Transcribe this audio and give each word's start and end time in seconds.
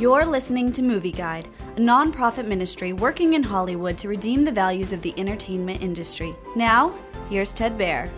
You're 0.00 0.24
listening 0.24 0.72
to 0.72 0.82
Movie 0.82 1.12
Guide, 1.12 1.46
a 1.76 1.78
nonprofit 1.78 2.46
ministry 2.46 2.94
working 2.94 3.34
in 3.34 3.42
Hollywood 3.42 3.98
to 3.98 4.08
redeem 4.08 4.46
the 4.46 4.50
values 4.50 4.94
of 4.94 5.02
the 5.02 5.12
entertainment 5.18 5.82
industry. 5.82 6.34
Now, 6.56 6.94
here's 7.28 7.52
Ted 7.52 7.76
Baehr. 7.76 8.10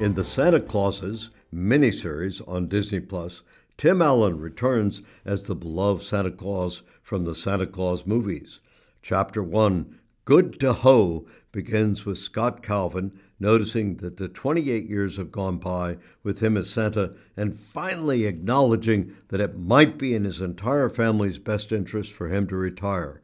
In 0.00 0.14
the 0.14 0.24
Santa 0.24 0.60
Clauses 0.60 1.28
miniseries 1.52 2.40
on 2.48 2.66
Disney 2.66 3.00
Plus, 3.00 3.42
Tim 3.76 4.00
Allen 4.00 4.40
returns 4.40 5.02
as 5.26 5.42
the 5.42 5.54
beloved 5.54 6.02
Santa 6.02 6.30
Claus 6.30 6.82
from 7.02 7.24
the 7.24 7.34
Santa 7.34 7.66
Clause 7.66 8.06
movies. 8.06 8.60
Chapter 9.02 9.42
1, 9.42 10.00
Good 10.26 10.58
to 10.60 10.72
Ho, 10.72 11.26
begins 11.52 12.06
with 12.06 12.16
Scott 12.16 12.62
Calvin 12.62 13.12
noticing 13.38 13.96
that 13.96 14.16
the 14.16 14.26
28 14.26 14.88
years 14.88 15.18
have 15.18 15.30
gone 15.30 15.58
by 15.58 15.98
with 16.22 16.40
him 16.40 16.56
as 16.56 16.70
Santa 16.70 17.14
and 17.36 17.54
finally 17.54 18.24
acknowledging 18.24 19.14
that 19.28 19.42
it 19.42 19.58
might 19.58 19.98
be 19.98 20.14
in 20.14 20.24
his 20.24 20.40
entire 20.40 20.88
family's 20.88 21.38
best 21.38 21.72
interest 21.72 22.10
for 22.10 22.28
him 22.28 22.46
to 22.46 22.56
retire. 22.56 23.20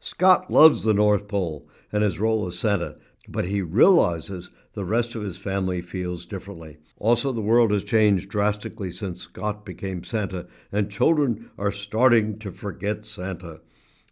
Scott 0.00 0.50
loves 0.50 0.82
the 0.82 0.92
North 0.92 1.28
Pole 1.28 1.68
and 1.92 2.02
his 2.02 2.18
role 2.18 2.48
as 2.48 2.58
Santa, 2.58 2.96
but 3.28 3.44
he 3.44 3.62
realizes 3.62 4.50
the 4.72 4.84
rest 4.84 5.14
of 5.14 5.22
his 5.22 5.38
family 5.38 5.80
feels 5.80 6.26
differently. 6.26 6.78
Also, 6.98 7.30
the 7.30 7.40
world 7.40 7.70
has 7.70 7.84
changed 7.84 8.28
drastically 8.28 8.90
since 8.90 9.22
Scott 9.22 9.64
became 9.64 10.02
Santa, 10.02 10.48
and 10.72 10.90
children 10.90 11.50
are 11.56 11.70
starting 11.70 12.40
to 12.40 12.50
forget 12.50 13.04
Santa. 13.04 13.60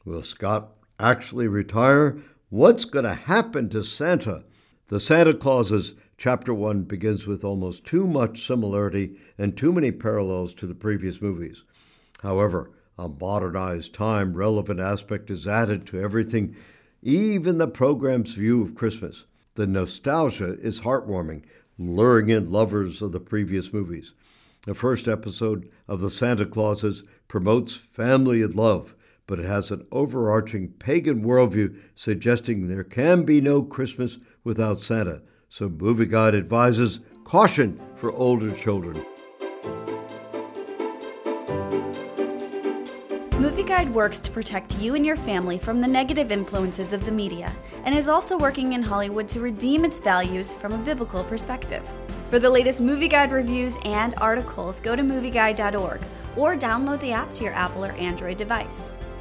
Will 0.04 0.22
Scott 0.22 0.76
actually 1.02 1.48
retire? 1.48 2.18
What's 2.48 2.84
going 2.84 3.04
to 3.04 3.14
happen 3.14 3.68
to 3.70 3.82
Santa? 3.82 4.44
The 4.86 5.00
Santa 5.00 5.34
Clauses, 5.34 5.94
Chapter 6.16 6.54
1, 6.54 6.84
begins 6.84 7.26
with 7.26 7.44
almost 7.44 7.84
too 7.84 8.06
much 8.06 8.46
similarity 8.46 9.18
and 9.36 9.56
too 9.56 9.72
many 9.72 9.90
parallels 9.90 10.54
to 10.54 10.66
the 10.66 10.74
previous 10.74 11.20
movies. 11.20 11.64
However, 12.20 12.70
a 12.96 13.08
modernized, 13.08 13.94
time 13.94 14.34
relevant 14.34 14.78
aspect 14.78 15.30
is 15.30 15.48
added 15.48 15.86
to 15.86 16.00
everything, 16.00 16.54
even 17.02 17.58
the 17.58 17.66
program's 17.66 18.34
view 18.34 18.62
of 18.62 18.76
Christmas. 18.76 19.24
The 19.54 19.66
nostalgia 19.66 20.54
is 20.60 20.80
heartwarming, 20.80 21.42
luring 21.78 22.28
in 22.28 22.50
lovers 22.50 23.02
of 23.02 23.12
the 23.12 23.20
previous 23.20 23.72
movies. 23.72 24.14
The 24.66 24.74
first 24.74 25.08
episode 25.08 25.68
of 25.88 26.00
The 26.00 26.10
Santa 26.10 26.46
Clauses 26.46 27.02
promotes 27.26 27.74
family 27.74 28.42
and 28.42 28.54
love, 28.54 28.94
but 29.32 29.38
it 29.38 29.46
has 29.46 29.70
an 29.70 29.82
overarching 29.90 30.68
pagan 30.72 31.24
worldview 31.24 31.74
suggesting 31.94 32.68
there 32.68 32.84
can 32.84 33.22
be 33.22 33.40
no 33.40 33.62
Christmas 33.62 34.18
without 34.44 34.76
Santa. 34.76 35.22
So 35.48 35.70
Movie 35.70 36.04
Guide 36.04 36.34
advises 36.34 37.00
caution 37.24 37.80
for 37.96 38.12
older 38.12 38.54
children. 38.54 39.02
Movie 43.38 43.62
Guide 43.62 43.88
works 43.94 44.20
to 44.20 44.30
protect 44.30 44.78
you 44.78 44.96
and 44.96 45.06
your 45.06 45.16
family 45.16 45.56
from 45.56 45.80
the 45.80 45.88
negative 45.88 46.30
influences 46.30 46.92
of 46.92 47.02
the 47.06 47.10
media 47.10 47.56
and 47.86 47.94
is 47.94 48.10
also 48.10 48.36
working 48.36 48.74
in 48.74 48.82
Hollywood 48.82 49.28
to 49.28 49.40
redeem 49.40 49.86
its 49.86 49.98
values 49.98 50.52
from 50.52 50.74
a 50.74 50.84
biblical 50.84 51.24
perspective. 51.24 51.90
For 52.28 52.38
the 52.38 52.50
latest 52.50 52.82
Movie 52.82 53.08
Guide 53.08 53.32
reviews 53.32 53.78
and 53.86 54.14
articles, 54.18 54.78
go 54.78 54.94
to 54.94 55.02
movieguide.org 55.02 56.02
or 56.36 56.54
download 56.54 57.00
the 57.00 57.12
app 57.12 57.32
to 57.32 57.44
your 57.44 57.54
Apple 57.54 57.86
or 57.86 57.92
Android 57.92 58.36
device. 58.36 58.90